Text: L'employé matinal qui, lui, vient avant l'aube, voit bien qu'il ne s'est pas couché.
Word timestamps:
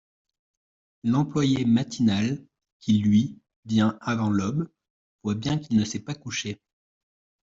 L'employé 1.03 1.63
matinal 1.63 2.43
qui, 2.79 2.97
lui, 2.97 3.39
vient 3.65 3.99
avant 4.01 4.31
l'aube, 4.31 4.67
voit 5.21 5.35
bien 5.35 5.59
qu'il 5.59 5.77
ne 5.77 5.85
s'est 5.85 5.99
pas 6.01 6.15
couché. 6.15 6.59